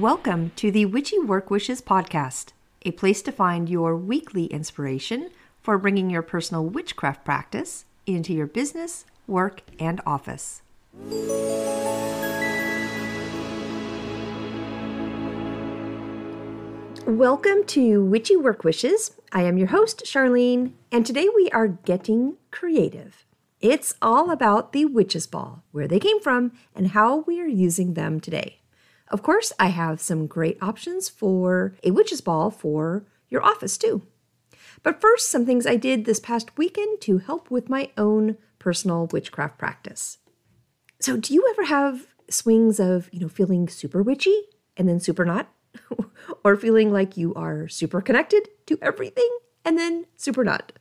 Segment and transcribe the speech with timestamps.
[0.00, 2.52] Welcome to the Witchy Work Wishes podcast,
[2.86, 5.28] a place to find your weekly inspiration
[5.60, 10.62] for bringing your personal witchcraft practice into your business, work, and office.
[17.06, 19.10] Welcome to Witchy Work Wishes.
[19.32, 23.26] I am your host, Charlene, and today we are getting creative.
[23.60, 27.92] It's all about the witches' ball, where they came from, and how we are using
[27.92, 28.59] them today.
[29.10, 34.06] Of course, I have some great options for a witch's ball for your office too.
[34.82, 39.08] But first, some things I did this past weekend to help with my own personal
[39.08, 40.18] witchcraft practice.
[41.00, 44.42] So, do you ever have swings of, you know, feeling super witchy
[44.76, 45.52] and then super not?
[46.44, 49.28] or feeling like you are super connected to everything
[49.64, 50.72] and then super not?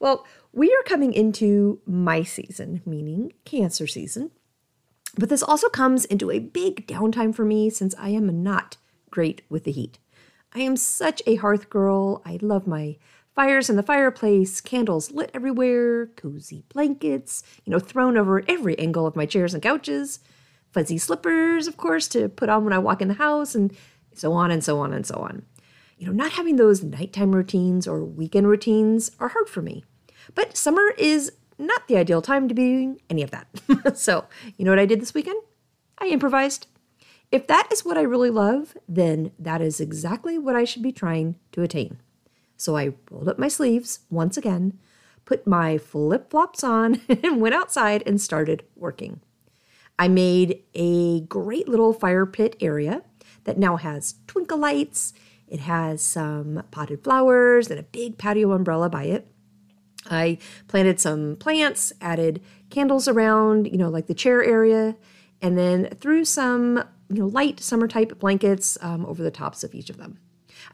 [0.00, 4.30] Well, we are coming into my season, meaning Cancer season,
[5.18, 8.76] but this also comes into a big downtime for me since I am not
[9.10, 9.98] great with the heat.
[10.54, 12.22] I am such a hearth girl.
[12.24, 12.96] I love my
[13.34, 19.06] fires in the fireplace, candles lit everywhere, cozy blankets, you know, thrown over every angle
[19.06, 20.20] of my chairs and couches,
[20.72, 23.72] fuzzy slippers, of course, to put on when I walk in the house, and
[24.14, 25.42] so on and so on and so on.
[25.98, 29.84] You know, not having those nighttime routines or weekend routines are hard for me.
[30.34, 33.48] But summer is not the ideal time to be doing any of that.
[33.96, 35.42] so, you know what I did this weekend?
[35.98, 36.66] I improvised.
[37.30, 40.92] If that is what I really love, then that is exactly what I should be
[40.92, 41.98] trying to attain.
[42.56, 44.78] So I rolled up my sleeves once again,
[45.24, 49.20] put my flip flops on, and went outside and started working.
[49.98, 53.02] I made a great little fire pit area
[53.44, 55.12] that now has twinkle lights.
[55.48, 59.26] It has some potted flowers and a big patio umbrella by it.
[60.08, 64.96] I planted some plants, added candles around, you know, like the chair area,
[65.40, 69.74] and then threw some, you know, light summer type blankets um, over the tops of
[69.74, 70.18] each of them.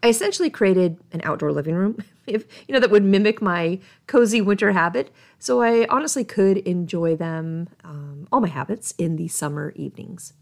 [0.02, 4.40] I essentially created an outdoor living room, if you know, that would mimic my cozy
[4.40, 5.10] winter habit.
[5.38, 10.32] So I honestly could enjoy them, um, all my habits, in the summer evenings.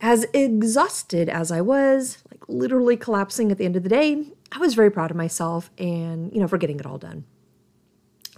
[0.00, 4.58] As exhausted as I was, like literally collapsing at the end of the day, I
[4.58, 7.24] was very proud of myself and, you know, for getting it all done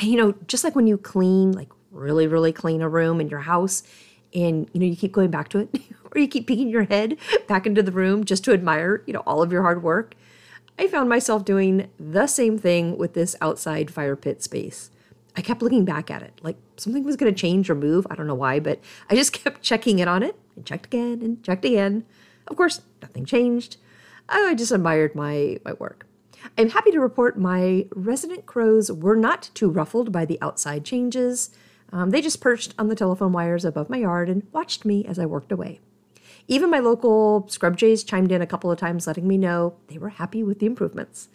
[0.00, 3.40] you know, just like when you clean, like really, really clean a room in your
[3.40, 3.82] house,
[4.34, 5.68] and you know, you keep going back to it,
[6.14, 9.22] or you keep peeking your head back into the room just to admire, you know,
[9.26, 10.14] all of your hard work.
[10.78, 14.90] I found myself doing the same thing with this outside fire pit space.
[15.34, 18.06] I kept looking back at it, like something was going to change or move.
[18.10, 21.22] I don't know why, but I just kept checking in on it and checked again
[21.22, 22.04] and checked again.
[22.46, 23.76] Of course, nothing changed.
[24.28, 26.05] I just admired my my work.
[26.56, 31.50] I'm happy to report my resident crows were not too ruffled by the outside changes.
[31.92, 35.18] Um, they just perched on the telephone wires above my yard and watched me as
[35.18, 35.80] I worked away.
[36.48, 39.98] Even my local scrub jays chimed in a couple of times, letting me know they
[39.98, 41.28] were happy with the improvements.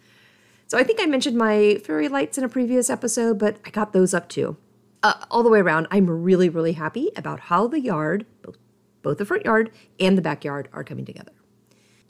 [0.68, 3.92] So I think I mentioned my fairy lights in a previous episode, but I got
[3.92, 4.56] those up too.
[5.04, 8.58] Uh, all the way around, I'm really, really happy about how the yard, both,
[9.02, 11.34] both the front yard and the backyard, are coming together.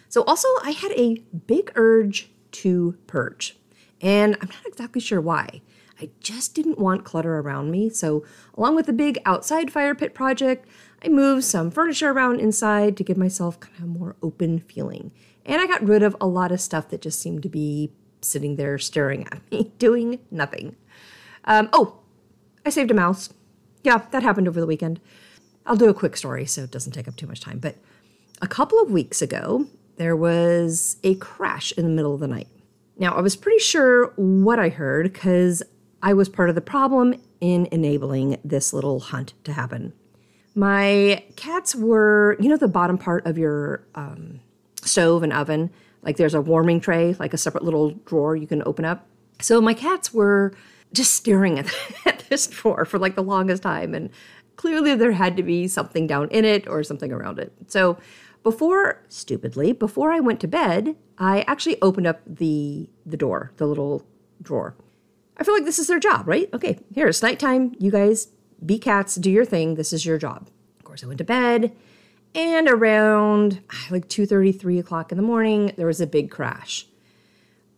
[0.10, 3.58] So, also, I had a big urge to purge.
[4.02, 5.62] And I'm not exactly sure why.
[6.02, 8.26] I just didn't want clutter around me, so
[8.58, 10.68] along with the big outside fire pit project,
[11.06, 15.12] I moved some furniture around inside to give myself kind of a more open feeling.
[15.46, 17.92] And I got rid of a lot of stuff that just seemed to be
[18.22, 20.76] sitting there staring at me, doing nothing.
[21.46, 22.00] Um, oh,
[22.66, 23.30] I saved a mouse.
[23.84, 25.00] Yeah, that happened over the weekend.
[25.66, 27.60] I'll do a quick story so it doesn't take up too much time.
[27.60, 27.76] But
[28.42, 29.68] a couple of weeks ago,
[30.02, 32.48] there was a crash in the middle of the night.
[32.98, 35.62] Now, I was pretty sure what I heard because
[36.02, 39.94] I was part of the problem in enabling this little hunt to happen.
[40.56, 44.40] My cats were, you know, the bottom part of your um,
[44.82, 45.70] stove and oven,
[46.02, 49.06] like there's a warming tray, like a separate little drawer you can open up.
[49.40, 50.56] So my cats were
[50.94, 51.72] just staring at,
[52.08, 53.94] at this drawer for like the longest time.
[53.94, 54.10] And
[54.56, 57.54] clearly there had to be something down in it or something around it.
[57.68, 58.00] So
[58.44, 63.68] before, stupidly, before I went to bed, I actually opened up the the door, the
[63.68, 64.06] little
[64.42, 64.76] drawer.
[65.38, 66.50] I feel like this is their job, right?
[66.54, 67.76] Okay, here it's nighttime.
[67.80, 68.30] You guys
[68.66, 69.76] be cats, do your thing.
[69.76, 70.50] This is your job.
[70.80, 71.76] Of course, I went to bed,
[72.34, 76.32] and around ah, like two thirty, three o'clock in the morning, there was a big
[76.32, 76.88] crash.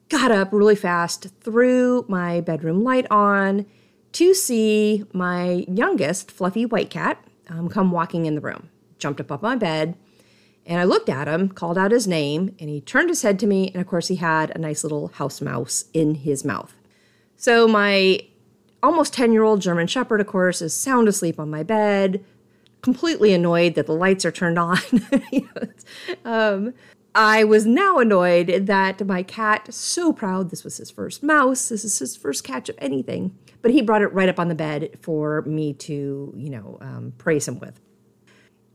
[0.09, 3.65] Got up really fast, threw my bedroom light on
[4.13, 8.69] to see my youngest fluffy white cat um, come walking in the room.
[8.99, 9.97] Jumped up off my bed
[10.65, 13.47] and I looked at him, called out his name, and he turned his head to
[13.47, 13.69] me.
[13.69, 16.73] And of course, he had a nice little house mouse in his mouth.
[17.35, 18.21] So, my
[18.81, 22.23] almost 10 year old German Shepherd, of course, is sound asleep on my bed,
[22.81, 24.77] completely annoyed that the lights are turned on.
[26.25, 26.73] um,
[27.15, 31.85] I was now annoyed that my cat, so proud, this was his first mouse, this
[31.85, 34.97] is his first catch of anything, but he brought it right up on the bed
[35.01, 37.79] for me to, you know, um, praise him with.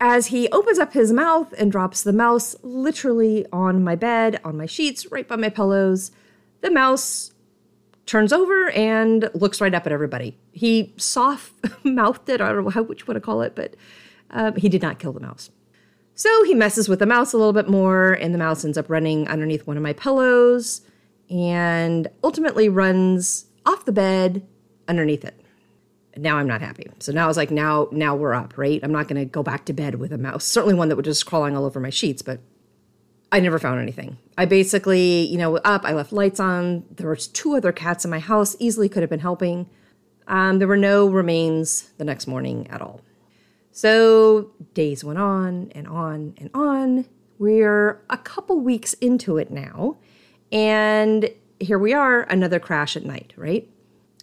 [0.01, 4.55] As he opens up his mouth and drops the mouse literally on my bed, on
[4.55, 6.11] my sheets, right by my pillows,
[6.61, 7.33] the mouse
[8.05, 10.37] turns over and looks right up at everybody.
[10.51, 11.53] He soft
[11.83, 13.75] mouthed it, I don't know how, which you want to call it, but
[14.31, 15.51] um, he did not kill the mouse.
[16.15, 18.89] So he messes with the mouse a little bit more, and the mouse ends up
[18.89, 20.81] running underneath one of my pillows
[21.29, 24.45] and ultimately runs off the bed
[24.87, 25.39] underneath it.
[26.21, 26.85] Now I'm not happy.
[26.99, 28.79] So now I was like, now, now we're up, right?
[28.83, 30.43] I'm not going to go back to bed with a mouse.
[30.43, 32.41] Certainly one that was just crawling all over my sheets, but
[33.31, 34.17] I never found anything.
[34.37, 36.83] I basically, you know, up, I left lights on.
[36.91, 39.69] There was two other cats in my house, easily could have been helping.
[40.27, 43.01] Um, there were no remains the next morning at all.
[43.71, 47.05] So days went on and on and on.
[47.37, 49.97] We're a couple weeks into it now.
[50.51, 51.29] And
[51.59, 53.69] here we are, another crash at night, right?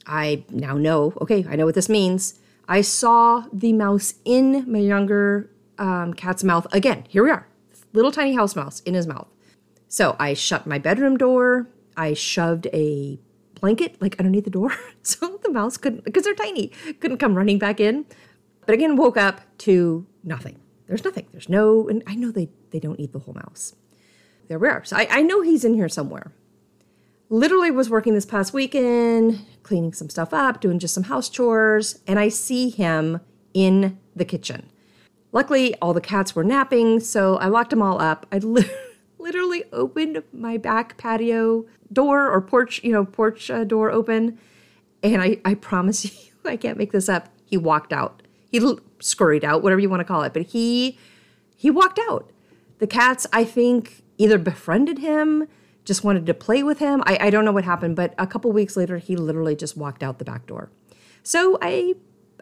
[0.06, 2.38] I now know, okay, I know what this means.
[2.68, 7.04] I saw the mouse in my younger um, cat's mouth again.
[7.08, 7.46] Here we are,
[7.92, 9.28] little tiny house mouse in his mouth.
[9.88, 11.68] So I shut my bedroom door.
[11.96, 13.18] I shoved a
[13.60, 14.72] blanket like underneath the door
[15.02, 16.68] so the mouse couldn't, because they're tiny,
[17.00, 18.04] couldn't come running back in.
[18.66, 20.58] But again, woke up to nothing.
[20.86, 21.26] There's nothing.
[21.32, 23.74] There's no, and I know they, they don't eat the whole mouse.
[24.48, 24.84] There we are.
[24.84, 26.32] So I, I know he's in here somewhere.
[27.28, 31.98] Literally was working this past weekend, cleaning some stuff up, doing just some house chores,
[32.06, 33.20] and I see him
[33.52, 34.70] in the kitchen.
[35.32, 38.26] Luckily, all the cats were napping, so I locked them all up.
[38.30, 38.70] I li-
[39.18, 44.38] literally opened my back patio door or porch, you know, porch uh, door open,
[45.02, 47.28] and I, I promise you, I can't make this up.
[47.44, 48.22] He walked out.
[48.52, 50.96] He l- scurried out, whatever you want to call it, but he
[51.56, 52.30] he walked out.
[52.78, 55.48] The cats, I think, either befriended him,
[55.86, 57.02] just wanted to play with him.
[57.06, 60.02] I, I don't know what happened, but a couple weeks later, he literally just walked
[60.02, 60.70] out the back door.
[61.22, 61.94] So I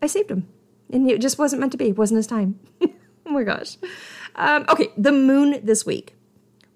[0.02, 0.48] I saved him
[0.92, 1.90] and it just wasn't meant to be.
[1.90, 2.58] It wasn't his time.
[2.82, 3.76] oh my gosh.
[4.34, 6.14] Um, okay, the moon this week.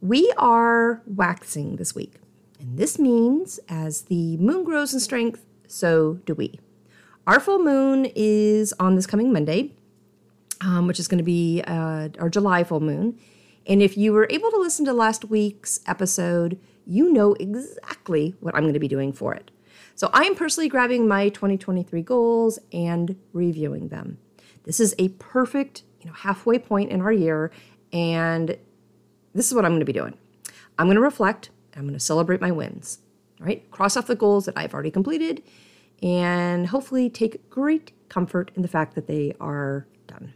[0.01, 2.15] We are waxing this week.
[2.61, 6.61] And this means as the moon grows in strength, so do we.
[7.27, 9.73] Our full moon is on this coming Monday,
[10.61, 13.19] um, which is going to be uh, our July full moon.
[13.69, 18.55] And if you were able to listen to last week's episode, you know exactly what
[18.55, 19.51] I'm going to be doing for it.
[19.95, 24.19] So I am personally grabbing my 2023 goals and reviewing them.
[24.65, 27.51] This is a perfect, you know, halfway point in our year
[27.93, 28.57] and
[29.35, 30.17] this is what I'm going to be doing.
[30.79, 33.01] I'm going to reflect, I'm going to celebrate my wins.
[33.41, 33.71] Right?
[33.71, 35.45] Cross off the goals that I've already completed
[36.03, 40.33] and hopefully take great comfort in the fact that they are done.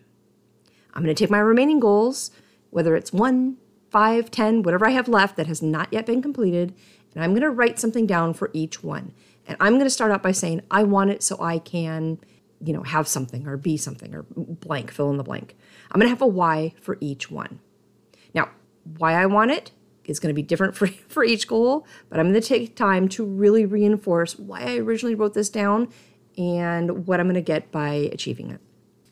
[0.94, 2.30] I'm going to take my remaining goals,
[2.72, 3.58] whether it's one,
[3.90, 6.74] five, ten, whatever I have left that has not yet been completed,
[7.14, 9.12] and I'm going to write something down for each one.
[9.46, 12.18] And I'm going to start out by saying, I want it so I can,
[12.64, 15.54] you know, have something or be something or blank, fill in the blank.
[15.90, 17.60] I'm going to have a why for each one.
[18.34, 18.48] Now,
[18.96, 19.72] why I want it
[20.06, 23.06] is going to be different for, for each goal, but I'm going to take time
[23.10, 25.88] to really reinforce why I originally wrote this down
[26.38, 28.60] and what I'm going to get by achieving it.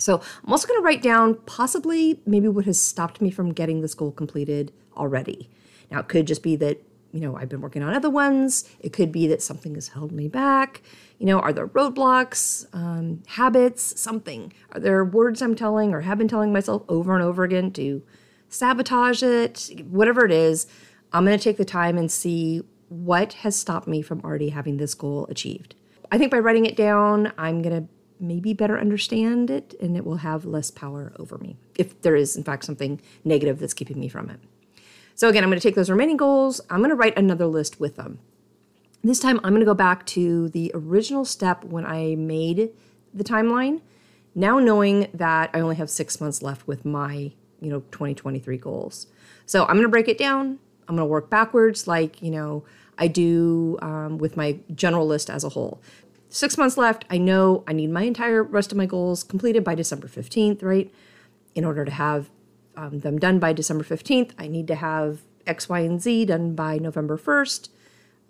[0.00, 3.80] So I'm also going to write down possibly maybe what has stopped me from getting
[3.80, 5.50] this goal completed already.
[5.90, 6.82] Now, it could just be that
[7.12, 8.68] you know, I've been working on other ones.
[8.78, 10.82] It could be that something has held me back.
[11.18, 14.52] You know, are there roadblocks, um, habits, something?
[14.72, 18.02] Are there words I'm telling or have been telling myself over and over again to
[18.48, 19.70] sabotage it?
[19.88, 20.66] Whatever it is,
[21.12, 24.76] I'm going to take the time and see what has stopped me from already having
[24.76, 25.74] this goal achieved.
[26.12, 27.88] I think by writing it down, I'm going to
[28.20, 32.36] maybe better understand it and it will have less power over me if there is,
[32.36, 34.40] in fact, something negative that's keeping me from it.
[35.14, 37.80] So again, I'm going to take those remaining goals, I'm going to write another list
[37.80, 38.20] with them.
[39.02, 42.70] This time I'm going to go back to the original step when I made
[43.12, 43.80] the timeline,
[44.34, 49.06] now knowing that I only have 6 months left with my, you know, 2023 goals.
[49.46, 50.58] So I'm going to break it down.
[50.88, 52.64] I'm going to work backwards like, you know,
[52.98, 55.80] I do um, with my general list as a whole.
[56.32, 57.04] Six months left.
[57.10, 60.92] I know I need my entire rest of my goals completed by December 15th, right?
[61.56, 62.30] In order to have
[62.76, 64.30] um, them done by December 15th.
[64.38, 67.70] I need to have X, Y, and Z done by November 1st.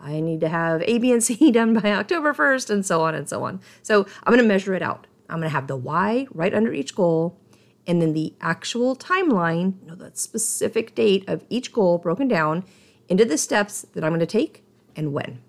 [0.01, 3.15] I need to have A, B, and C done by October 1st, and so on
[3.15, 3.61] and so on.
[3.83, 5.07] So I'm going to measure it out.
[5.29, 7.39] I'm going to have the why right under each goal,
[7.87, 12.65] and then the actual timeline, you know, that specific date of each goal broken down
[13.09, 14.65] into the steps that I'm going to take
[14.97, 15.43] and when.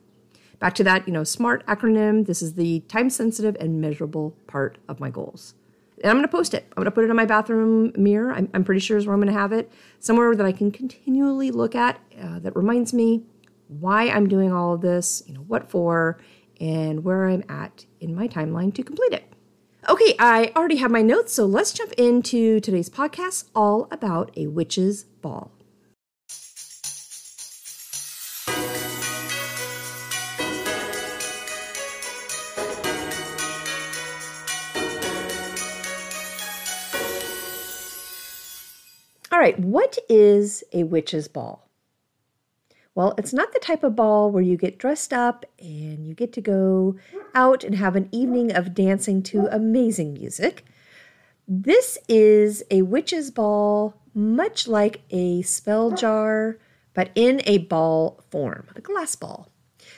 [0.62, 2.27] Back to that, you know, SMART acronym.
[2.27, 5.56] This is the time sensitive and measurable part of my goals.
[6.03, 6.65] And I'm going to post it.
[6.70, 8.32] I'm going to put it on my bathroom mirror.
[8.32, 9.72] I'm, I'm pretty sure is where I'm going to have it.
[10.00, 13.24] Somewhere that I can continually look at uh, that reminds me
[13.68, 16.20] why I'm doing all of this, you know, what for,
[16.60, 19.34] and where I'm at in my timeline to complete it.
[19.89, 24.46] Okay, I already have my notes, so let's jump into today's podcast all about a
[24.46, 25.51] witch's ball.
[39.41, 41.67] Right, what is a witch's ball?
[42.93, 46.31] Well, it's not the type of ball where you get dressed up and you get
[46.33, 46.95] to go
[47.33, 50.63] out and have an evening of dancing to amazing music.
[51.48, 56.60] This is a witch's ball, much like a spell jar,
[56.93, 59.50] but in a ball form, a glass ball.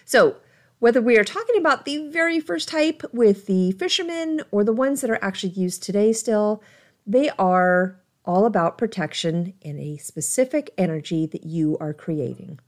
[0.05, 0.37] So,
[0.79, 5.01] whether we are talking about the very first type with the fishermen or the ones
[5.01, 6.61] that are actually used today still,
[7.05, 12.59] they are all about protection and a specific energy that you are creating.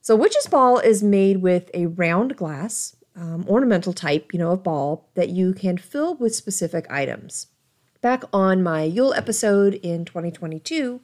[0.00, 4.62] So, witch's ball is made with a round glass, um, ornamental type, you know, of
[4.62, 7.48] ball that you can fill with specific items.
[8.00, 11.00] Back on my Yule episode in 2022,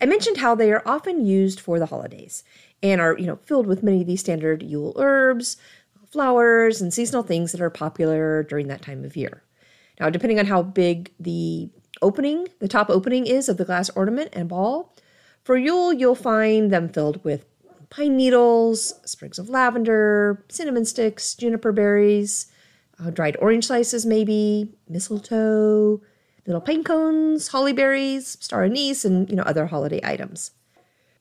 [0.00, 2.44] I mentioned how they are often used for the holidays
[2.82, 5.56] and are, you know, filled with many of these standard Yule herbs,
[6.10, 9.42] flowers, and seasonal things that are popular during that time of year.
[9.98, 11.70] Now, depending on how big the
[12.02, 14.94] opening, the top opening is of the glass ornament and ball,
[15.42, 17.44] for Yule, you'll find them filled with
[17.90, 22.46] pine needles, sprigs of lavender, cinnamon sticks, juniper berries,
[22.98, 26.00] uh, dried orange slices, maybe, mistletoe,
[26.46, 30.52] little pine cones, holly berries, star anise, and you know other holiday items.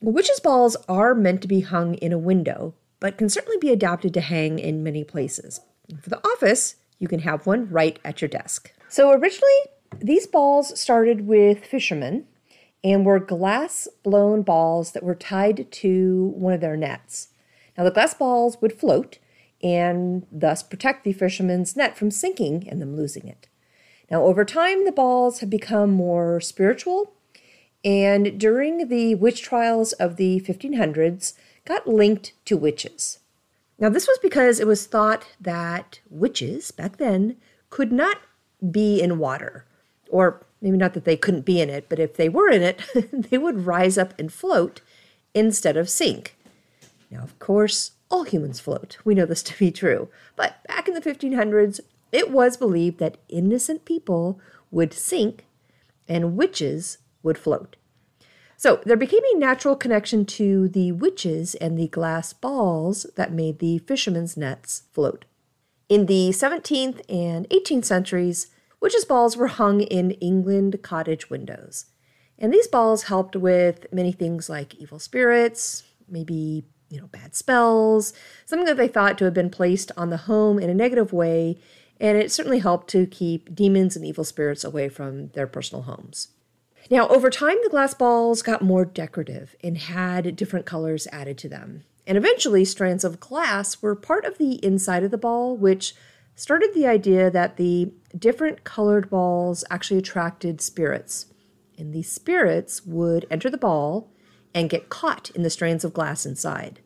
[0.01, 4.13] Witches' balls are meant to be hung in a window, but can certainly be adapted
[4.13, 5.61] to hang in many places.
[6.01, 8.71] For the office, you can have one right at your desk.
[8.89, 9.51] So originally,
[9.99, 12.25] these balls started with fishermen
[12.83, 17.29] and were glass blown balls that were tied to one of their nets.
[17.77, 19.19] Now, the glass balls would float
[19.61, 23.47] and thus protect the fisherman's net from sinking and them losing it.
[24.11, 27.13] Now, over time, the balls have become more spiritual,
[27.83, 31.33] and during the witch trials of the 1500s,
[31.65, 33.19] got linked to witches.
[33.79, 37.37] Now, this was because it was thought that witches back then
[37.69, 38.17] could not
[38.69, 39.65] be in water,
[40.13, 42.79] or maybe not that they couldn't be in it, but if they were in it,
[43.11, 44.79] they would rise up and float
[45.33, 46.37] instead of sink.
[47.09, 48.97] Now, of course, all humans float.
[49.03, 50.09] We know this to be true.
[50.35, 51.79] But back in the 1500s,
[52.11, 54.39] it was believed that innocent people
[54.69, 55.45] would sink
[56.07, 57.75] and witches would float.
[58.55, 63.57] So there became a natural connection to the witches and the glass balls that made
[63.57, 65.25] the fishermen's nets float.
[65.89, 68.51] In the 17th and 18th centuries,
[68.83, 71.85] witches' balls were hung in England cottage windows.
[72.37, 78.13] And these balls helped with many things like evil spirits, maybe, you know, bad spells,
[78.45, 81.57] something that they thought to have been placed on the home in a negative way,
[81.99, 86.27] and it certainly helped to keep demons and evil spirits away from their personal homes.
[86.91, 91.49] Now, over time, the glass balls got more decorative and had different colors added to
[91.49, 91.85] them.
[92.05, 95.95] And eventually, strands of glass were part of the inside of the ball, which
[96.35, 101.27] started the idea that the different colored balls actually attracted spirits.
[101.77, 104.11] And these spirits would enter the ball
[104.53, 106.79] and get caught in the strands of glass inside.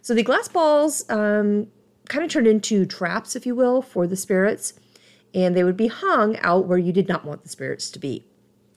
[0.00, 1.68] So the glass balls um,
[2.08, 4.74] kind of turned into traps, if you will, for the spirits,
[5.34, 8.24] and they would be hung out where you did not want the spirits to be.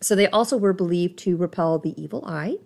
[0.01, 2.57] So they also were believed to repel the evil eye,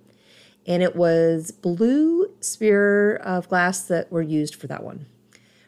[0.68, 5.06] and it was blue sphere of glass that were used for that one.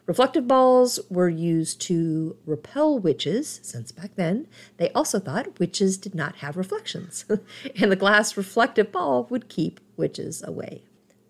[0.05, 6.13] Reflective balls were used to repel witches, since back then they also thought witches did
[6.13, 7.23] not have reflections,
[7.79, 10.83] and the glass reflective ball would keep witches away.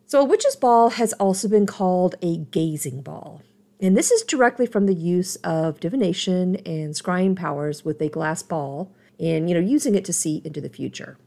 [0.07, 3.43] So, a witch's ball has also been called a gazing ball,
[3.79, 8.41] and this is directly from the use of divination and scrying powers with a glass
[8.41, 11.17] ball, and you know, using it to see into the future.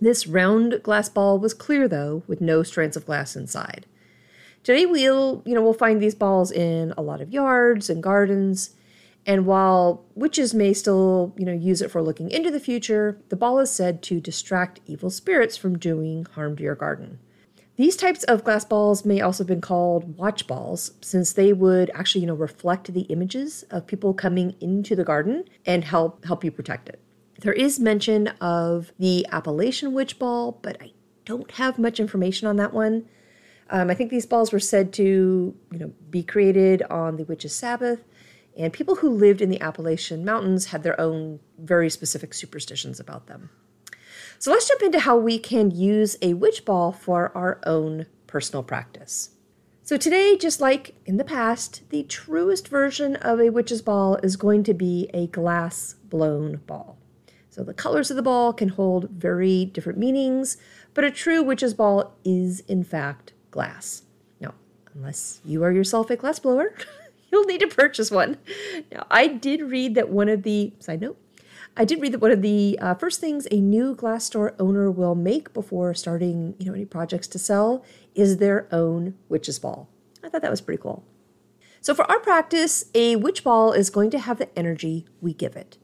[0.00, 3.84] This round glass ball was clear though, with no strands of glass inside.
[4.66, 8.74] Today we'll, you know, we'll find these balls in a lot of yards and gardens.
[9.24, 13.36] And while witches may still, you know, use it for looking into the future, the
[13.36, 17.20] ball is said to distract evil spirits from doing harm to your garden.
[17.76, 21.88] These types of glass balls may also have been called watch balls, since they would
[21.94, 26.42] actually, you know, reflect the images of people coming into the garden and help help
[26.42, 27.00] you protect it.
[27.40, 30.90] There is mention of the Appalachian witch ball, but I
[31.24, 33.08] don't have much information on that one.
[33.70, 37.54] Um, I think these balls were said to, you know, be created on the witch's
[37.54, 38.04] Sabbath,
[38.56, 43.26] And people who lived in the Appalachian Mountains had their own very specific superstitions about
[43.26, 43.50] them.
[44.38, 48.62] So let's jump into how we can use a witch ball for our own personal
[48.62, 49.30] practice.
[49.82, 54.34] So, today, just like in the past, the truest version of a witch's ball is
[54.34, 56.98] going to be a glass blown ball.
[57.50, 60.56] So, the colors of the ball can hold very different meanings,
[60.92, 64.02] but a true witch's ball is, in fact, glass.
[64.38, 64.52] No,
[64.94, 66.74] unless you are yourself a glass blower,
[67.32, 68.36] you'll need to purchase one.
[68.92, 71.18] Now, I did read that one of the, side note,
[71.74, 74.90] I did read that one of the uh, first things a new glass store owner
[74.90, 77.82] will make before starting, you know, any projects to sell
[78.14, 79.88] is their own witch's ball.
[80.22, 81.02] I thought that was pretty cool.
[81.80, 85.56] So for our practice, a witch ball is going to have the energy we give
[85.56, 85.78] it.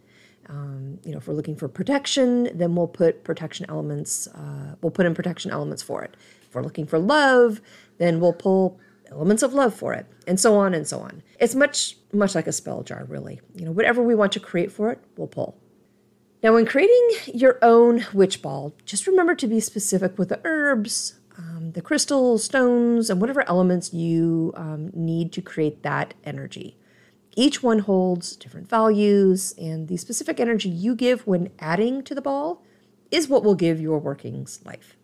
[0.47, 4.26] Um, you know, if we're looking for protection, then we'll put protection elements.
[4.26, 6.17] Uh, we'll put in protection elements for it.
[6.52, 7.62] If we're looking for love,
[7.97, 8.78] then we'll pull
[9.11, 11.23] elements of love for it, and so on and so on.
[11.40, 13.40] It's much much like a spell jar, really.
[13.54, 15.56] You know, whatever we want to create for it, we'll pull.
[16.42, 21.21] Now, when creating your own witch ball, just remember to be specific with the herbs,
[21.38, 26.76] um, the crystals, stones, and whatever elements you um, need to create that energy.
[27.35, 32.21] Each one holds different values, and the specific energy you give when adding to the
[32.21, 32.62] ball
[33.11, 34.99] is what will give your workings life.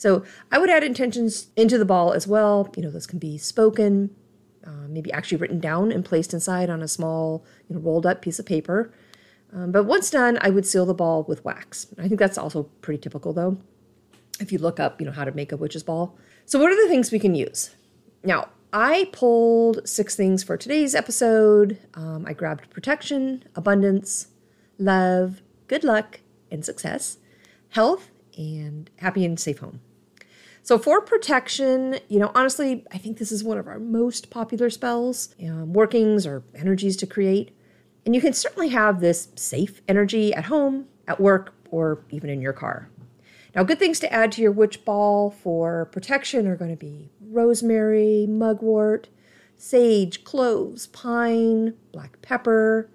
[0.00, 2.72] So I would add intentions into the ball as well.
[2.74, 4.08] You know, those can be spoken,
[4.66, 8.22] uh, maybe actually written down and placed inside on a small, you know, rolled up
[8.22, 8.94] piece of paper.
[9.52, 11.86] Um, but once done, I would seal the ball with wax.
[11.98, 13.58] I think that's also pretty typical, though,
[14.40, 16.16] if you look up, you know, how to make a witch's ball.
[16.46, 17.74] So, what are the things we can use?
[18.24, 21.76] Now, I pulled six things for today's episode.
[21.92, 24.28] Um, I grabbed protection, abundance,
[24.78, 27.18] love, good luck, and success,
[27.68, 29.80] health, and happy and safe home.
[30.62, 34.70] So, for protection, you know, honestly, I think this is one of our most popular
[34.70, 37.56] spells, um, workings or energies to create.
[38.04, 42.40] And you can certainly have this safe energy at home, at work, or even in
[42.40, 42.88] your car.
[43.54, 47.10] Now, good things to add to your witch ball for protection are going to be
[47.20, 49.08] rosemary, mugwort,
[49.56, 52.88] sage, cloves, pine, black pepper,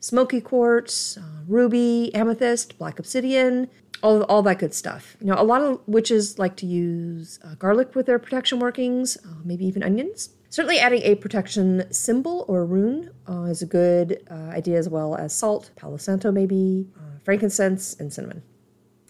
[0.00, 3.68] smoky quartz, uh, ruby, amethyst, black obsidian,
[4.02, 5.16] all, all that good stuff.
[5.20, 9.16] You know, a lot of witches like to use uh, garlic with their protection workings,
[9.18, 10.30] uh, maybe even onions.
[10.48, 15.14] Certainly, adding a protection symbol or rune uh, is a good uh, idea, as well
[15.14, 18.42] as salt, Palo Santo, maybe, uh, frankincense, and cinnamon.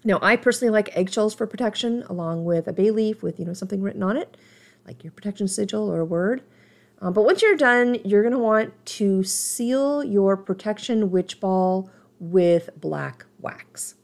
[0.04, 3.54] Now, I personally like eggshells for protection, along with a bay leaf with you know
[3.54, 4.36] something written on it,
[4.86, 6.42] like your protection sigil or a word.
[7.00, 11.90] Uh, but once you're done, you're going to want to seal your protection witch ball
[12.18, 13.94] with black wax.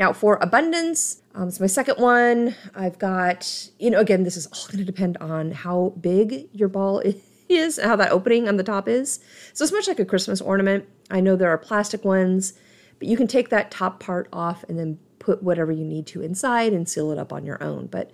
[0.00, 4.46] Now, for abundance, um, so my second one, I've got, you know, again, this is
[4.46, 7.02] all going to depend on how big your ball
[7.50, 9.20] is, how that opening on the top is.
[9.52, 10.88] So it's much like a Christmas ornament.
[11.10, 12.54] I know there are plastic ones,
[12.98, 16.22] but you can take that top part off and then put whatever you need to
[16.22, 17.86] inside and seal it up on your own.
[17.86, 18.10] But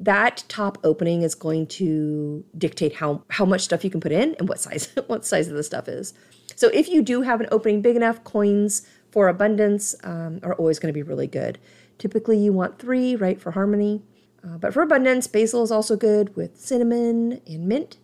[0.00, 4.34] that top opening is going to dictate how how much stuff you can put in
[4.40, 6.14] and what size what size of the stuff is.
[6.56, 10.78] So if you do have an opening big enough, coins for abundance um, are always
[10.78, 11.58] going to be really good.
[11.98, 14.02] Typically, you want three, right, for harmony.
[14.42, 17.98] Uh, but for abundance, basil is also good with cinnamon and mint.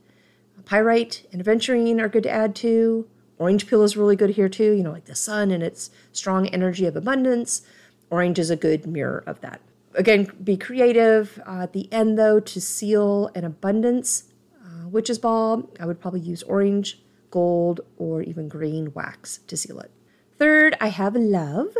[0.64, 3.08] Pyrite and aventurine are good to add to.
[3.38, 6.46] Orange peel is really good here too, you know, like the sun and its strong
[6.48, 7.62] energy of abundance.
[8.10, 9.60] Orange is a good mirror of that.
[9.94, 11.40] Again, be creative.
[11.46, 14.24] Uh, at the end, though, to seal an abundance
[14.62, 19.80] uh, witch's ball, I would probably use orange, gold, or even green wax to seal
[19.80, 19.90] it.
[20.38, 21.74] Third, I have love.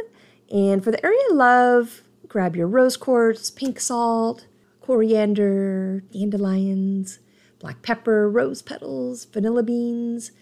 [0.50, 4.46] And for the area love, grab your rose quartz, pink salt,
[4.80, 7.20] coriander, dandelions,
[7.60, 10.32] black pepper, rose petals, vanilla beans,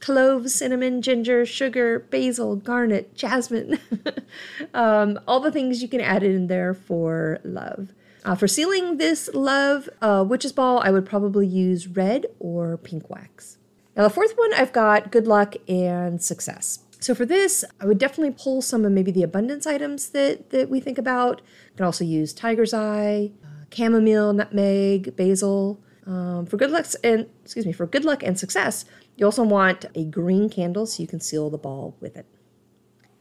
[0.00, 3.80] cloves, cinnamon, ginger, sugar, basil, garnet, jasmine.
[4.74, 7.92] um, all the things you can add in there for love.
[8.24, 13.08] Uh, for sealing this love uh, witch's ball, I would probably use red or pink
[13.08, 13.56] wax.
[13.96, 16.80] Now, the fourth one, I've got good luck and success.
[17.06, 20.68] So for this, I would definitely pull some of maybe the abundance items that, that
[20.68, 21.40] we think about.
[21.70, 25.80] You can also use tiger's eye, uh, chamomile, nutmeg, basil.
[26.04, 29.84] Um, for good luck and excuse me, for good luck and success, you also want
[29.94, 32.26] a green candle so you can seal the ball with it.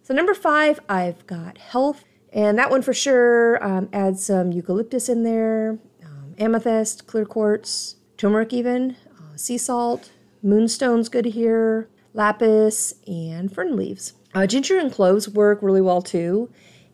[0.02, 3.63] So number five, I've got health, and that one for sure.
[3.63, 10.10] Um, add some eucalyptus in there, um, amethyst, clear quartz, turmeric, even uh, sea salt,
[10.41, 14.13] moonstone's good here lapis, and fern leaves.
[14.34, 16.49] Uh, ginger and cloves work really well too.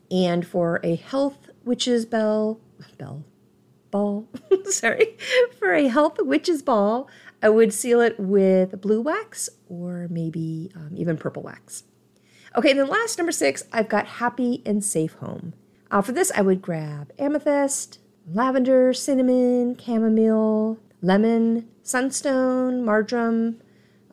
[0.09, 2.59] And for a health witch's bell,
[2.97, 3.23] bell,
[3.91, 4.27] ball,
[4.65, 5.17] sorry,
[5.57, 7.07] for a health witch's ball,
[7.41, 11.83] I would seal it with blue wax or maybe um, even purple wax.
[12.55, 15.53] Okay, then last number six, I've got happy and safe home.
[15.89, 23.60] Uh, for this, I would grab amethyst, lavender, cinnamon, chamomile, lemon, sunstone, marjoram,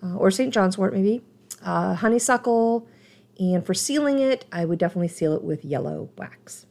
[0.03, 0.53] uh, or St.
[0.53, 1.23] John's wort maybe,
[1.63, 2.87] uh, honeysuckle,
[3.39, 6.67] and for sealing it, I would definitely seal it with yellow wax.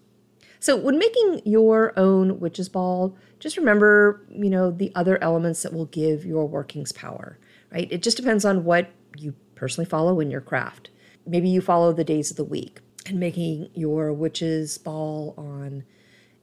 [0.59, 5.73] So when making your own witch's ball, just remember, you know, the other elements that
[5.73, 7.37] will give your workings power,
[7.71, 7.87] right?
[7.91, 10.89] It just depends on what you personally follow in your craft.
[11.25, 15.83] Maybe you follow the days of the week and making your witch's ball on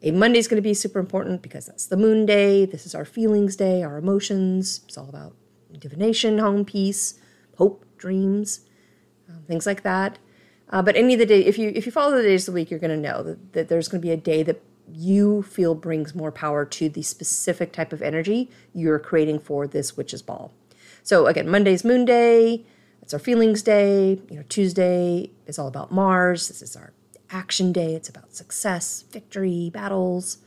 [0.03, 2.67] a Monday is going to be super important because that's the moon day.
[2.67, 4.83] This is our feelings day, our emotions.
[4.87, 5.35] It's all about
[5.79, 7.19] divination, home, peace,
[7.57, 8.61] hope, dreams,
[9.29, 10.19] um, things like that.
[10.71, 12.61] Uh, but any of the day, if you if you follow the days of the
[12.61, 15.43] week, you're going to know that, that there's going to be a day that you
[15.43, 20.23] feel brings more power to the specific type of energy you're creating for this witch's
[20.23, 20.53] ball.
[21.03, 22.65] So again, Monday's Moon Day.
[23.03, 24.21] It's our feelings day.
[24.31, 26.49] You know, Tuesday is all about Mars.
[26.49, 26.93] This is our
[27.31, 27.95] action day.
[27.95, 30.39] It's about success, victory, battles.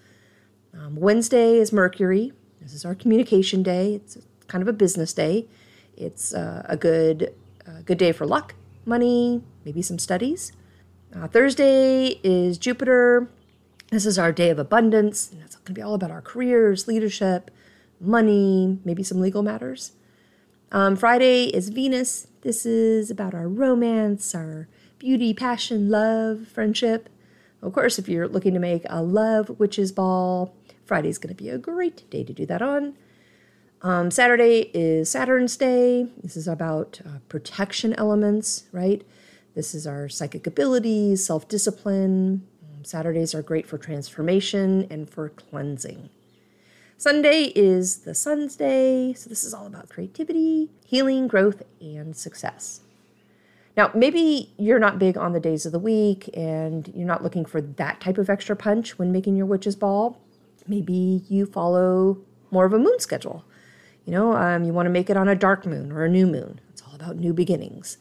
[0.74, 2.34] Um, Wednesday is Mercury.
[2.60, 3.94] This is our communication day.
[3.94, 5.48] It's kind of a business day.
[5.96, 7.34] It's uh, a good
[7.68, 8.56] uh, good day for luck,
[8.86, 10.52] money, maybe some studies.
[11.16, 13.30] Uh, Thursday is Jupiter.
[13.92, 15.32] This is our day of abundance.
[15.32, 17.52] And it's going to be all about our careers, leadership,
[18.00, 19.94] money, maybe some legal matters.
[20.72, 22.28] Um, Friday is Venus.
[22.42, 24.68] This is about our romance, our
[25.00, 27.10] beauty, passion, love, friendship.
[27.62, 30.54] Of course, if you're looking to make a love witch's ball,
[30.86, 32.96] Friday's going to be a great day to do that on.
[33.84, 36.08] Um, Saturday is Saturn's Day.
[36.24, 39.06] This is about uh, protection elements, right?
[39.54, 42.48] This is our psychic abilities, self discipline.
[42.64, 46.10] Um, Saturdays are great for transformation and for cleansing.
[46.98, 52.82] Sunday is the Sun's Day, so this is all about creativity, healing, growth, and success.
[53.76, 57.46] Now, maybe you're not big on the days of the week and you're not looking
[57.46, 60.20] for that type of extra punch when making your witch's ball.
[60.68, 62.18] Maybe you follow
[62.50, 63.46] more of a moon schedule.
[64.08, 66.28] You know, um, you want to make it on a dark moon or a new
[66.28, 66.62] moon.
[66.70, 67.98] It's all about new beginnings.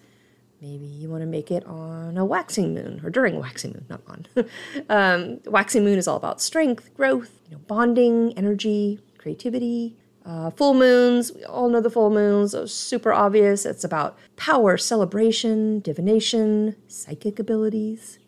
[0.62, 3.86] Maybe you want to make it on a waxing moon or during a waxing moon,
[3.90, 4.26] not on.
[4.88, 9.96] um, waxing moon is all about strength, growth, you know, bonding, energy, creativity.
[10.24, 13.66] Uh, full moons, we all know the full moons, those super obvious.
[13.66, 18.20] It's about power, celebration, divination, psychic abilities.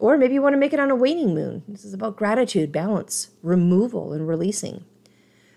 [0.00, 1.62] Or maybe you want to make it on a waning moon.
[1.68, 4.84] This is about gratitude, balance, removal, and releasing.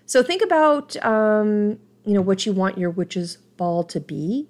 [0.08, 4.48] So think about, um, you know, what you want your witch's ball to be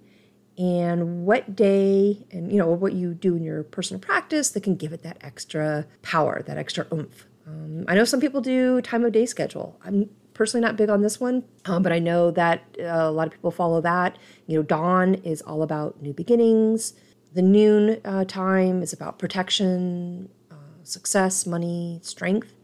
[0.56, 4.76] and what day and, you know, what you do in your personal practice that can
[4.76, 7.26] give it that extra power, that extra oomph.
[7.44, 9.80] Um, I know some people do time of day schedule.
[9.84, 13.26] I'm personally not big on this one, um, but I know that uh, a lot
[13.26, 14.16] of people follow that.
[14.46, 16.94] You know, dawn is all about new beginnings.
[17.34, 22.54] The noon uh, time is about protection, uh, success, money, strength.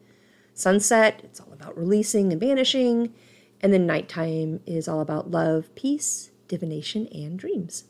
[0.54, 3.12] Sunset, it's all about releasing and banishing.
[3.60, 7.84] And then nighttime is all about love, peace, divination, and dreams.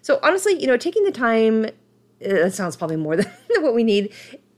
[0.00, 1.68] So honestly, you know, taking the time, uh,
[2.20, 3.26] that sounds probably more than
[3.60, 4.12] what we need.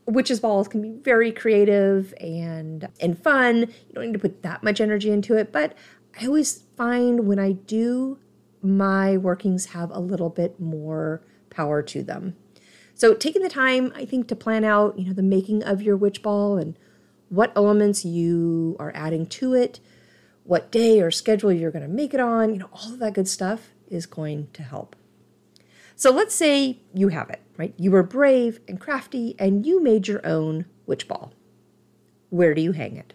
[0.05, 3.57] Witches balls can be very creative and and fun.
[3.57, 5.75] You don't need to put that much energy into it, but
[6.19, 8.17] I always find when I do,
[8.61, 12.35] my workings have a little bit more power to them.
[12.93, 15.97] So taking the time, I think, to plan out, you know, the making of your
[15.97, 16.77] witch ball and
[17.31, 19.79] what elements you are adding to it,
[20.43, 23.13] what day or schedule you're going to make it on, you know, all of that
[23.13, 24.97] good stuff is going to help.
[25.95, 27.73] So let's say you have it, right?
[27.77, 31.31] You were brave and crafty and you made your own witch ball.
[32.29, 33.13] Where do you hang it?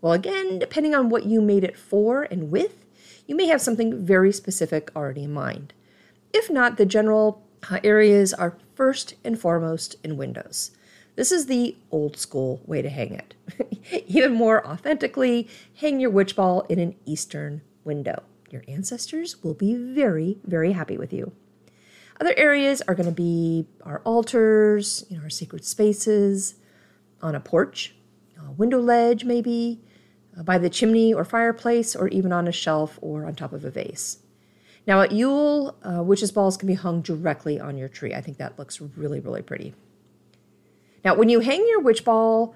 [0.00, 2.86] Well, again, depending on what you made it for and with,
[3.26, 5.74] you may have something very specific already in mind.
[6.32, 10.70] If not, the general uh, areas are first and foremost in windows.
[11.18, 13.34] This is the old school way to hang it.
[14.06, 18.22] Even more authentically, hang your witch ball in an eastern window.
[18.50, 21.32] Your ancestors will be very, very happy with you.
[22.20, 26.54] Other areas are going to be our altars, you know, our sacred spaces,
[27.20, 27.96] on a porch,
[28.40, 29.80] a window ledge maybe,
[30.38, 33.64] uh, by the chimney or fireplace, or even on a shelf or on top of
[33.64, 34.18] a vase.
[34.86, 38.14] Now at Yule, uh, witches' balls can be hung directly on your tree.
[38.14, 39.74] I think that looks really, really pretty.
[41.04, 42.54] Now, when you hang your witch ball,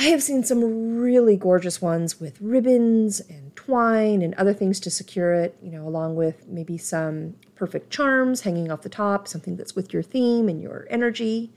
[0.00, 4.90] I have seen some really gorgeous ones with ribbons and twine and other things to
[4.90, 9.56] secure it, you know, along with maybe some perfect charms hanging off the top, something
[9.56, 11.52] that's with your theme and your energy.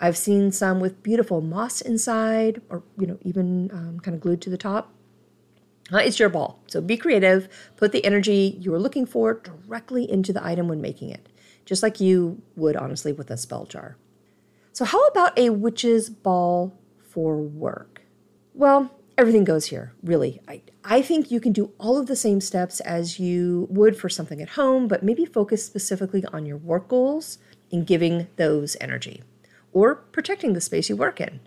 [0.00, 4.42] I've seen some with beautiful moss inside or, you know, even um, kind of glued
[4.42, 4.92] to the top.
[5.92, 6.60] Uh, it's your ball.
[6.66, 7.48] So be creative.
[7.76, 11.28] Put the energy you are looking for directly into the item when making it,
[11.66, 13.96] just like you would, honestly, with a spell jar.
[14.72, 18.02] So, how about a witch's ball for work?
[18.54, 20.40] Well, everything goes here, really.
[20.48, 24.08] I, I think you can do all of the same steps as you would for
[24.08, 27.38] something at home, but maybe focus specifically on your work goals
[27.70, 29.22] in giving those energy
[29.72, 31.40] or protecting the space you work in.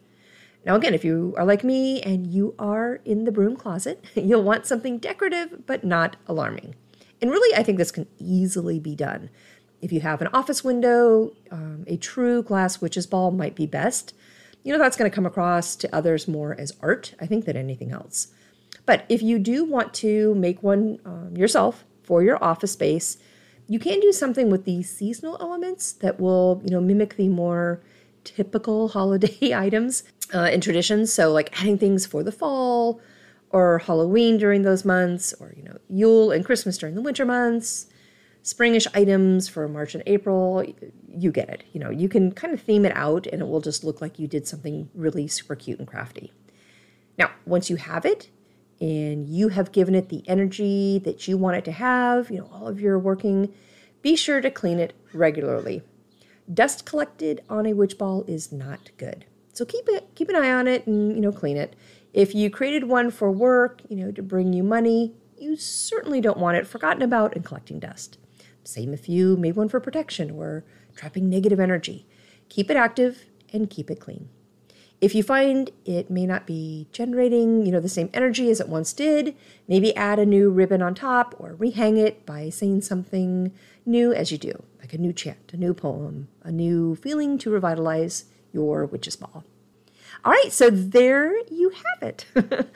[0.66, 4.44] Now, again, if you are like me and you are in the broom closet, you'll
[4.44, 6.76] want something decorative but not alarming.
[7.22, 9.30] And really, I think this can easily be done.
[9.84, 14.13] If you have an office window, um, a true glass witch's ball might be best.
[14.63, 17.58] You know, that's going to come across to others more as art, I think, than
[17.58, 18.28] anything else.
[18.86, 23.17] But if you do want to make one um, yourself for your office space,
[23.67, 27.82] you can do something with these seasonal elements that will, you know, mimic the more
[28.24, 31.12] typical holiday items uh, and traditions.
[31.12, 33.02] So, like adding things for the fall
[33.50, 37.88] or Halloween during those months, or, you know, Yule and Christmas during the winter months,
[38.43, 40.65] springish items for March and April.
[41.08, 41.63] You get it.
[41.71, 44.19] You know, you can kind of theme it out and it will just look like
[44.19, 46.34] you did something really super cute and crafty.
[47.17, 48.29] Now, once you have it,
[48.82, 52.49] and you have given it the energy that you want it to have, you know,
[52.51, 53.53] all of your working,
[54.01, 55.84] be sure to clean it regularly.
[56.53, 59.25] Dust collected on a witch ball is not good.
[59.53, 61.75] So keep it keep an eye on it and you know clean it.
[62.12, 66.38] If you created one for work, you know, to bring you money, you certainly don't
[66.38, 68.17] want it forgotten about and collecting dust.
[68.63, 70.63] Same if you made one for protection or
[70.95, 72.06] trapping negative energy.
[72.49, 74.30] Keep it active and keep it clean.
[75.02, 78.69] If you find it may not be generating, you know, the same energy as it
[78.69, 79.36] once did,
[79.67, 83.52] maybe add a new ribbon on top or rehang it by saying something
[83.86, 87.49] new as you do, like a new chant, a new poem, a new feeling to
[87.49, 89.43] revitalize your witch's ball.
[90.26, 92.26] All right, so there you have it.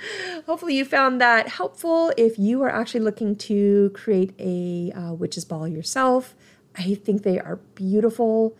[0.45, 2.11] Hopefully, you found that helpful.
[2.17, 6.35] If you are actually looking to create a uh, witch's ball yourself,
[6.77, 8.57] I think they are beautiful.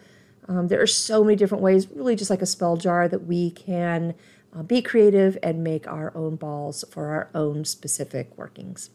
[0.47, 3.51] Um, there are so many different ways, really just like a spell jar, that we
[3.51, 4.15] can
[4.55, 8.89] uh, be creative and make our own balls for our own specific workings.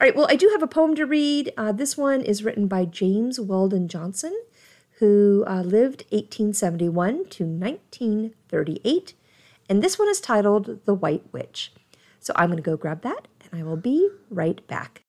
[0.00, 1.52] All right, well, I do have a poem to read.
[1.56, 4.36] Uh, this one is written by James Weldon Johnson
[4.98, 9.14] who uh, lived 1871 to 1938.
[9.68, 11.72] And this one is titled The White Witch.
[12.20, 15.02] So I'm going to go grab that and I will be right back.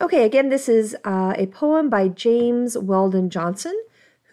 [0.00, 3.74] Okay, again, this is uh, a poem by James Weldon Johnson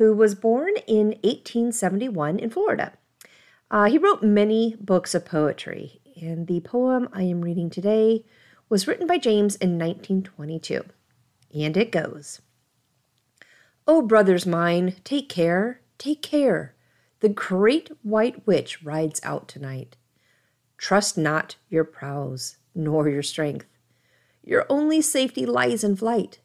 [0.02, 2.92] who was born in 1871 in Florida.
[3.70, 8.26] Uh, he wrote many books of poetry, and the poem I am reading today
[8.68, 10.86] was written by James in 1922.
[11.54, 12.42] And it goes
[13.86, 16.74] Oh, brothers mine, take care, take care.
[17.20, 19.98] The great white witch rides out tonight.
[20.80, 23.68] Trust not your prows, nor your strength.
[24.44, 26.40] Your only safety lies in flight,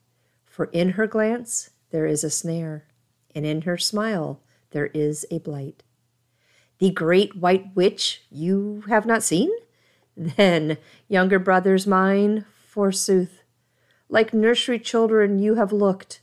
[0.44, 2.84] for in her glance there is a snare
[3.36, 5.84] and in her smile there is a blight.
[6.78, 9.50] The great white witch you have not seen?
[10.16, 13.42] Then, younger brothers mine, forsooth,
[14.08, 16.22] like nursery children you have looked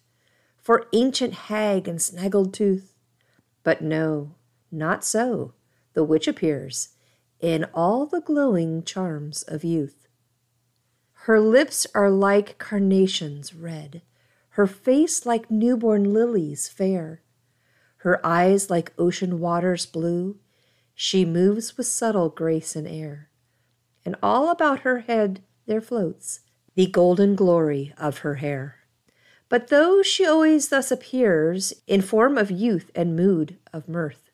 [0.57, 2.95] for ancient hag and snaggled tooth.
[3.63, 4.35] But no,
[4.71, 5.53] not so.
[5.93, 6.89] The witch appears
[7.39, 10.07] in all the glowing charms of youth.
[11.25, 14.01] Her lips are like carnations red
[14.53, 17.23] her face like newborn lilies fair,
[17.97, 20.37] her eyes like ocean waters blue.
[20.93, 23.29] She moves with subtle grace and air,
[24.05, 26.41] and all about her head there floats
[26.75, 28.77] the golden glory of her hair.
[29.49, 34.29] But though she always thus appears in form of youth and mood of mirth,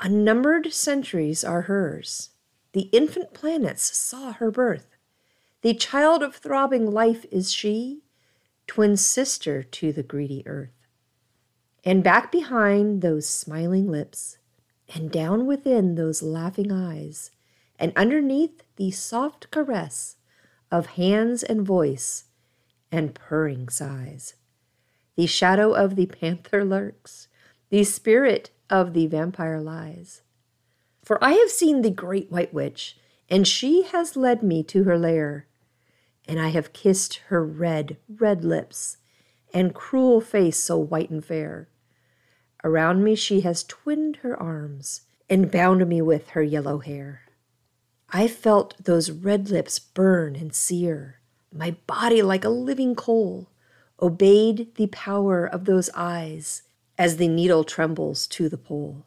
[0.00, 2.30] unnumbered centuries are hers.
[2.72, 4.96] The infant planets saw her birth.
[5.60, 8.04] The child of throbbing life is she,
[8.70, 10.86] twin sister to the greedy earth.
[11.82, 14.38] And back behind those smiling lips,
[14.94, 17.32] and down within those laughing eyes,
[17.80, 20.18] and underneath the soft caress
[20.70, 22.26] of hands and voice
[22.92, 24.34] and purring sighs,
[25.16, 27.26] the shadow of the panther lurks,
[27.70, 30.22] the spirit of the vampire lies.
[31.02, 32.96] For I have seen the great white witch,
[33.28, 35.48] and she has led me to her lair
[36.30, 38.98] and I have kissed her red, red lips
[39.52, 41.68] and cruel face so white and fair.
[42.62, 47.22] Around me she has twinned her arms and bound me with her yellow hair.
[48.10, 51.16] I felt those red lips burn and sear
[51.52, 53.50] my body like a living coal,
[54.00, 56.62] obeyed the power of those eyes
[56.96, 59.04] as the needle trembles to the pole.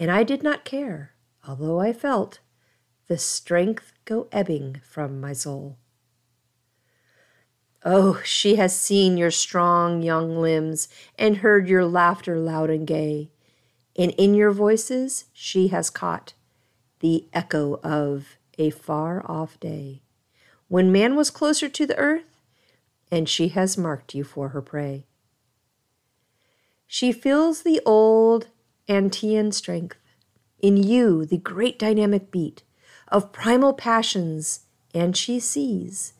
[0.00, 1.12] And I did not care,
[1.46, 2.40] although I felt
[3.06, 5.76] the strength go ebbing from my soul.
[7.90, 13.30] Oh, she has seen your strong young limbs and heard your laughter loud and gay,
[13.96, 16.34] and in your voices she has caught
[17.00, 20.02] the echo of a far off day
[20.68, 22.26] when man was closer to the earth,
[23.10, 25.06] and she has marked you for her prey.
[26.86, 28.48] She feels the old
[28.86, 29.96] Antaean strength
[30.60, 32.64] in you, the great dynamic beat
[33.10, 36.12] of primal passions, and she sees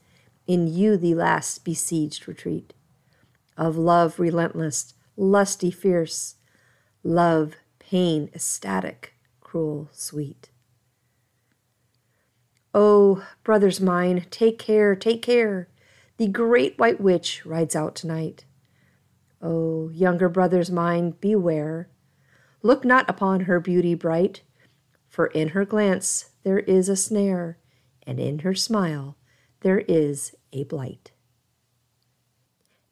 [0.48, 2.72] in you the last besieged retreat
[3.56, 6.36] of love relentless, lusty, fierce,
[7.04, 10.48] love, pain, ecstatic, cruel, sweet.
[12.72, 15.68] Oh, brothers mine, take care, take care.
[16.16, 18.44] The great white witch rides out tonight.
[19.42, 21.90] Oh, younger brothers mine, beware.
[22.62, 24.42] Look not upon her beauty bright,
[25.08, 27.58] for in her glance there is a snare,
[28.06, 29.16] and in her smile
[29.60, 31.12] there is a blight.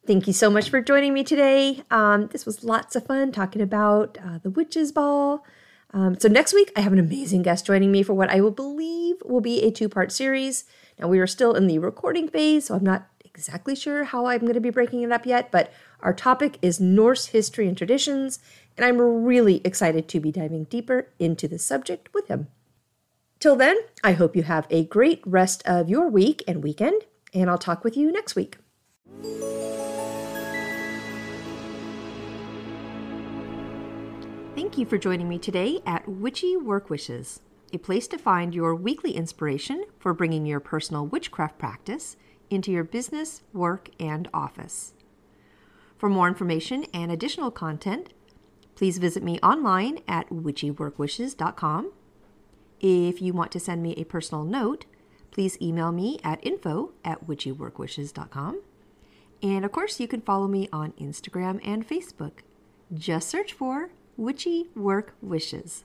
[0.07, 1.83] Thank you so much for joining me today.
[1.91, 5.45] Um, this was lots of fun talking about uh, the witch's ball.
[5.93, 8.51] Um, so, next week, I have an amazing guest joining me for what I will
[8.51, 10.65] believe will be a two part series.
[10.99, 14.41] Now, we are still in the recording phase, so I'm not exactly sure how I'm
[14.41, 18.39] going to be breaking it up yet, but our topic is Norse history and traditions,
[18.77, 22.49] and I'm really excited to be diving deeper into the subject with him.
[23.39, 27.03] Till then, I hope you have a great rest of your week and weekend,
[27.37, 28.57] and I'll talk with you next week.
[34.55, 37.41] Thank you for joining me today at Witchy Work Wishes,
[37.73, 42.17] a place to find your weekly inspiration for bringing your personal witchcraft practice
[42.49, 44.95] into your business, work, and office.
[45.99, 48.13] For more information and additional content,
[48.75, 51.93] please visit me online at witchyworkwishes.com
[52.81, 54.85] if you want to send me a personal note,
[55.37, 58.63] please email me at info at witchyworkwishes.com.
[59.43, 62.39] And of course, you can follow me on Instagram and Facebook.
[62.95, 65.85] Just search for Witchy Work Wishes.